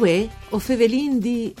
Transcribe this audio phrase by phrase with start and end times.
[0.00, 1.54] Uè, o fevelin di...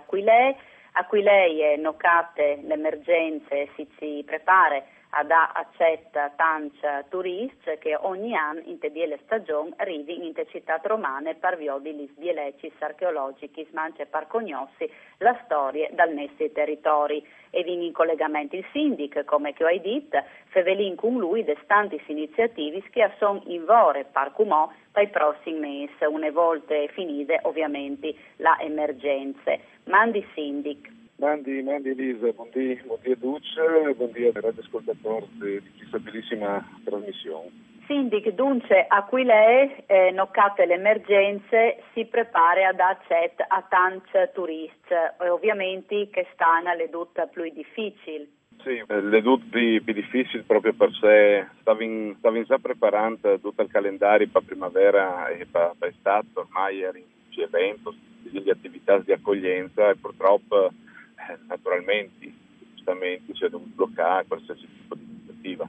[0.94, 4.82] Aquilei, Aquilei nocate le emergenze si, si prepara
[5.14, 8.90] ad accetta tanti turisti che ogni anno in te
[9.24, 15.38] stagione arrivano in te città romane per viodi gli sbielecis archeologici, smanche par cognossi la
[15.44, 17.26] storia dal nessi territori.
[17.50, 22.00] E vini in collegamento il sindic, come che ho detto, fevelin con lui de stanti
[22.06, 28.14] iniziativi che sono in vore par cumò per i prossimi mesi, une volte finite ovviamente
[28.36, 29.60] la emergenze.
[29.84, 30.90] Mandi sindic.
[31.16, 37.70] Mandi, mandi Elisa, buondì, buondì a Duce, buondì ai radioascoltatori di questa bellissima trasmissione.
[37.86, 44.10] Sindic, dunque, a cui lei, eh, noccate le emergenze, si prepara ad accett a tanti
[44.32, 48.40] turisti, e ovviamente che stanno le dute più difficili.
[48.62, 54.28] Sì, eh, le dute più, difficili proprio per sé, stavamo già preparando tutto il calendario
[54.28, 57.04] per primavera e per, per estate, ormai erano
[57.36, 62.32] eventi, di attività di accoglienza e purtroppo eh, naturalmente,
[62.74, 65.68] giustamente, si è dovuto bloccare qualsiasi tipo di iniziativa.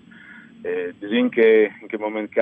[0.62, 2.40] Eh, in che, in che momento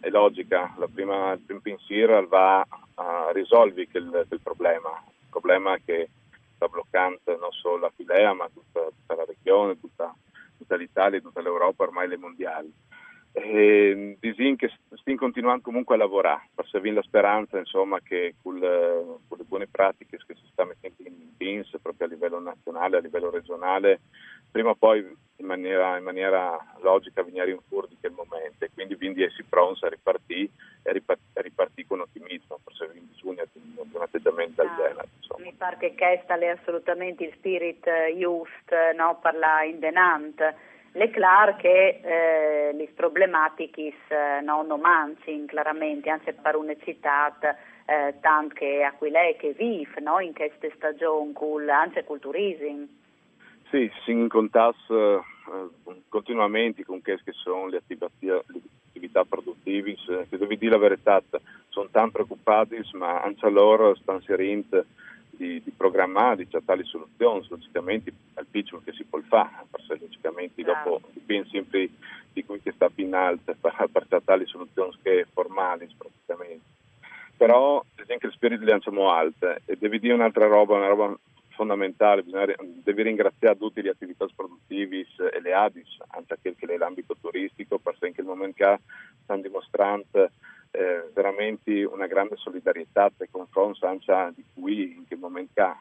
[0.00, 6.08] è logica, prima, il primo pensiero va a risolvere il, il problema, il problema che
[6.56, 8.85] sta bloccando non solo la Filea ma tutta,
[9.46, 10.14] regione, tutta,
[10.58, 12.72] tutta l'Italia, tutta l'Europa, ormai le mondiali.
[13.32, 19.04] E disin che stiamo continuando comunque a lavorare, servire la speranza insomma, che con le,
[19.46, 24.00] buone pratiche che si sta mettendo in PINS proprio a livello nazionale, a livello regionale,
[24.50, 25.00] prima o poi
[25.36, 29.44] in maniera, in maniera logica venire in fuori di quel momento e quindi quindi si
[29.44, 30.48] pronti a ripartire
[30.82, 34.95] e ripartire ripartì con ottimismo, forse bisogna di un atteggiamento del ah,
[35.66, 40.54] pare che è assolutamente il spirit just no, per la indenante
[40.92, 47.36] le clar che eh, le problematiche eh, no, non mancino chiaramente, anche per una città
[47.84, 52.86] eh, tanto che Aquilei che vive no, in queste stagioni, col, anche col turismo.
[53.68, 58.42] Sì, si incontrasse eh, continuamente con quelle che sono le attività, le
[58.88, 59.96] attività produttive,
[60.30, 61.22] che devo dire la verità,
[61.68, 64.82] sono tanto preoccupati, ma anche loro stanno di
[65.86, 71.88] programmare tali soluzioni, logicamente al piccolo che si può fare, perché logicamente dopo dipende sempre
[72.32, 76.64] di cui che sta più in alto per, tali soluzioni che formali praticamente.
[77.36, 81.16] Però anche il spirito li lanciamo alto e devi dire un'altra roba, una roba
[81.50, 86.76] fondamentale, bisogna, devi ringraziare tutte le attività produttive e le ADIS, anche quel che è
[86.76, 88.78] l'ambito turistico, perché in quel momento che
[89.22, 90.30] stanno dimostrando
[90.76, 95.74] eh, veramente una grande solidarietà nei confronti anche di cui in quel momento eh,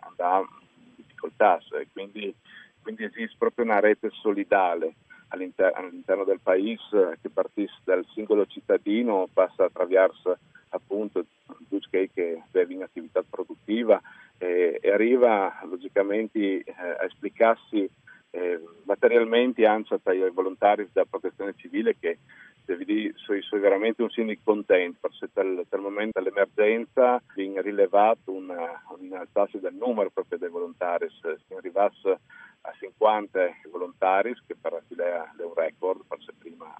[0.00, 0.46] andava
[0.86, 1.58] in difficoltà.
[1.92, 2.32] Quindi,
[2.80, 4.94] quindi esiste proprio una rete solidale
[5.28, 11.24] all'inter- all'interno del paese che partisce dal singolo cittadino, passa attraverso appunto
[11.68, 14.00] tutti che deve in attività produttiva
[14.38, 17.88] eh, e arriva logicamente eh, a esplicarsi
[18.30, 22.18] eh, materialmente anche ai volontari della protezione civile che
[22.66, 28.82] devi sono, sono veramente un sindaco contento perché dal, dal momento dell'emergenza viene rilevato una,
[28.98, 32.18] una tassa del numero proprio dei volontari, si arrivasse
[32.60, 33.40] a 50
[33.70, 36.74] volontari che per Filea è un record, forse prima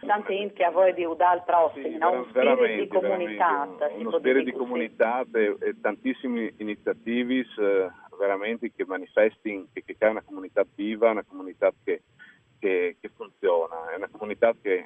[0.00, 2.10] Tante inti a voi di Udal prossimi, sì, no?
[2.10, 3.68] un spirito di comunità.
[3.96, 10.08] Uno spirito di comunità e, e tantissime iniziative eh, veramente che manifestino che, che è
[10.08, 12.02] una comunità viva, una comunità che
[12.58, 14.85] che, che funziona, è una comunità che,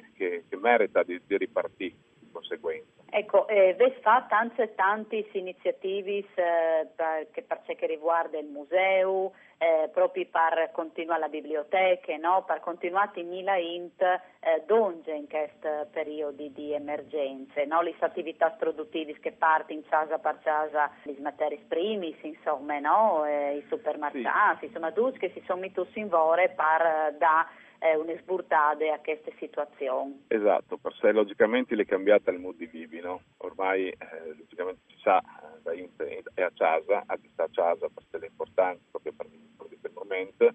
[0.61, 3.01] merita di, di ripartire di conseguenza.
[3.13, 9.33] Ecco, eh, vi fa tante tante iniziative eh, per, per ciò che riguarda il museo,
[9.57, 12.43] eh, proprio per continuare la biblioteca, no?
[12.47, 17.81] per continuare in Mila Int eh, donge in questo periodo di emergenze, no?
[17.81, 23.25] le attività produttive che partono in casa per casa, le materie prime, insomma, no?
[23.25, 24.65] eh, i supermercati, sì.
[24.65, 27.45] insomma, tutti che si sono messi in vore per eh, da
[27.81, 30.25] eh, un'esburtade a queste situazioni.
[30.27, 33.21] Esatto, per sé logicamente le cambiate il mood di vivi, no?
[33.37, 33.97] Ormai eh,
[34.37, 38.29] logicamente si sa eh, da internet è a casa, a sta a casa perché è
[38.29, 40.53] importante proprio per, per il momento,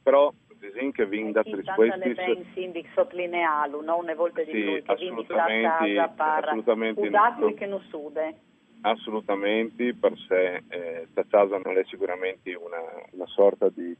[0.00, 3.96] però disin che vin da per questi ben sindic sottolinealu, no?
[3.98, 7.80] Una volta di sì, lui che vin sta a casa per assolutamente usacqui che non
[7.88, 8.34] sude.
[8.82, 12.80] Assolutamente, per sé eh, sta casa non è sicuramente una,
[13.10, 13.94] una sorta di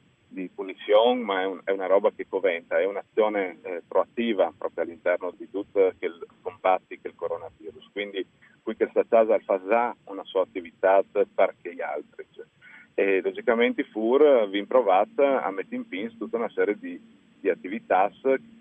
[0.61, 5.33] punizione, ma è, un, è, una roba che coventa, è un'azione eh, proattiva proprio all'interno
[5.35, 7.89] di tutto che il combatti che il coronavirus.
[7.93, 8.27] Quindi
[8.62, 12.27] qui che sta casa fa già una sua attività per che gli altri.
[12.31, 12.45] Cioè.
[12.93, 17.01] E logicamente FUR vi provato a mettere in pins tutta una serie di,
[17.41, 18.11] di attività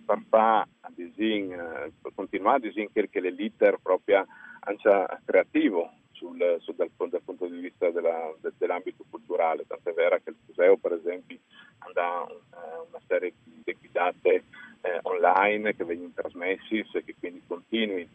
[0.06, 0.22] per
[1.52, 4.26] eh, continuare a disinchire che l'elite proprio
[5.26, 10.30] creativo sul, sul, dal, dal, punto di vista della, de, dell'ambito culturale, tant'è vero che
[10.32, 11.38] il museo per esempio
[11.80, 12.22] ha una,
[12.90, 14.44] una serie di guidate
[14.82, 18.08] eh, online che vengono trasmessi e che quindi continui.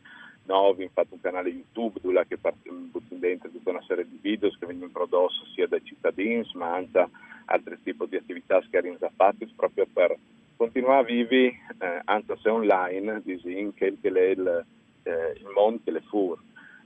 [0.47, 4.51] No, abbiamo fatto un canale YouTube dove che buttano dentro tutta una serie di video
[4.51, 7.09] che vengono prodotti sia dai cittadini ma anche
[7.47, 10.15] altri tipi di attività che vengono fatte proprio per
[10.57, 14.67] continuare a vivere, eh, anche se online, disin, che è il,
[15.05, 16.37] eh, il mondo che le fu.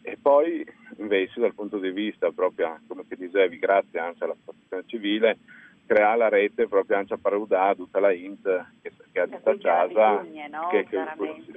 [0.03, 0.65] E poi
[0.99, 5.39] invece dal punto di vista proprio, come ti dicevi, grazie anche alla protezione civile,
[5.87, 8.43] crea la rete proprio anche a Parudà, tutta la INT
[8.83, 10.69] che, che ha di casa, no?
[10.71, 11.05] che, che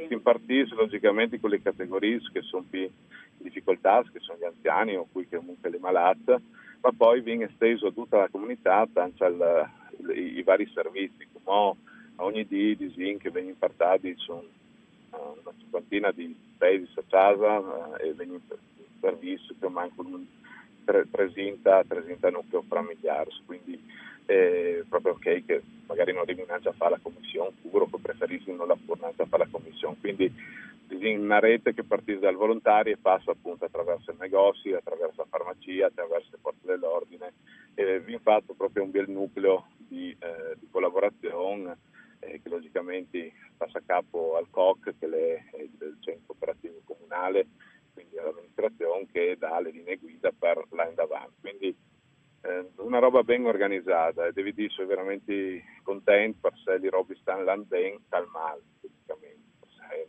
[0.07, 2.89] si impartisce logicamente con le categorie che sono più in
[3.37, 6.41] difficoltà, che sono gli anziani o qui comunque le malate,
[6.81, 9.69] ma poi viene esteso a tutta la comunità, anche al,
[10.15, 11.75] i, i, vari servizi, come
[12.17, 14.43] ogni dì di SIN che vengono impartiti sono
[15.09, 18.39] una cinquantina di paesi a casa eh, e vengono
[19.01, 20.23] servizi che mancano
[21.09, 23.79] presenta, presenta nucleo familiare, quindi
[24.25, 28.67] è proprio ok che magari non arrivi a fare la commissione pure o preferisci non
[28.67, 30.33] la fornanza a fare la commissione, quindi
[31.15, 35.87] una rete che partita dal volontario e passa appunto attraverso i negozi, attraverso la farmacia,
[35.87, 37.33] attraverso le porte dell'ordine
[37.73, 41.77] e vi fatto proprio un bel nucleo di, eh, di collaborazione
[42.19, 47.47] eh, che logicamente passa a capo al COC che è il centro operativo comunale,
[48.01, 51.33] quindi all'amministrazione che dà le linee guida per là in davanti.
[51.39, 51.75] Quindi
[52.43, 57.15] eh, una roba ben organizzata e devi dire sono veramente contento per se le robe
[57.21, 59.39] stanno là ben dal male praticamente.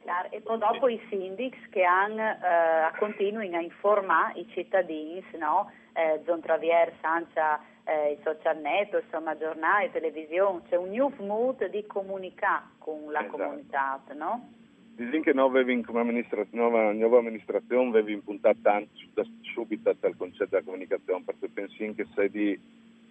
[0.03, 5.73] Claro, e poi dopo i sindics che hanno, eh, continuano a informare i cittadini, no?
[5.93, 7.41] eh, zon traversa, anche
[7.85, 13.21] eh, i social network, insomma giornali, televisione, c'è un new mood di comunicare con la
[13.21, 13.37] esatto.
[13.37, 14.62] comunità, no?
[14.94, 20.50] Dicono che noi come amministra- nuova, nuova amministrazione avevi puntato tanto da subito al concetto
[20.50, 22.59] della comunicazione, perché pensi che sei di,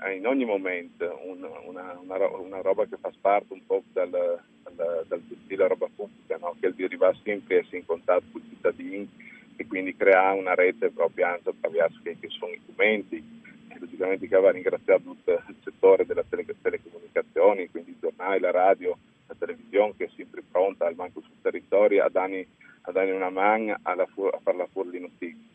[0.04, 4.10] eh, in ogni momento un, una, una, una, roba che fa parte un po' dal,
[4.10, 6.56] dal, dal stile roba pubblica, no?
[6.60, 9.10] che è di arrivare sempre essere in contatto con i cittadini
[9.56, 13.39] e quindi creare una rete proprio anche attraverso che, che sono i documenti.
[13.80, 18.95] Logicamente che aveva ringraziato tutto il settore delle tele, telecomunicazioni, quindi i giornali, la radio,
[19.41, 22.45] televisione che è sempre pronta al manco sul territorio a dargli,
[22.81, 24.07] a dargli una mano a,
[24.41, 25.49] farla fuori le notizie.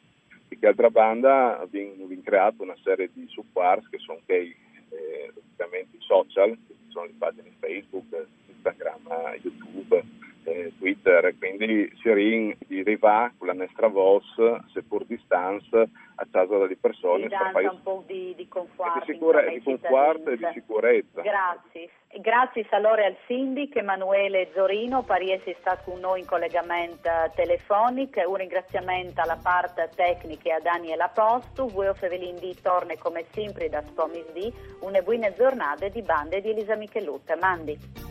[0.48, 4.56] Di che altra banda abbiamo creato una serie di supports che sono che
[4.88, 10.04] eh, logicamente social, che sono le pagine Facebook, Instagram, YouTube,
[10.46, 17.28] eh, Twitter, quindi si arriva con la nostra voce, seppur distanza, a casa delle persone.
[17.28, 17.66] Dà fai...
[17.66, 19.04] un po' di, di conforto.
[19.04, 19.50] Di, sicure...
[19.50, 21.20] di conforto e di sicurezza.
[21.20, 21.90] Grazie.
[22.18, 28.20] Grazie allora al sindic Emanuele Zorino per essere stato con noi in collegamento telefonico.
[28.26, 31.68] Un ringraziamento alla parte tecnica e a Daniela Postu.
[31.68, 34.50] Voi Fevelin torna come sempre da Spomis D.
[34.80, 37.36] Una buona giornata di bande di Elisa Michelutta.
[37.36, 38.05] Mandi.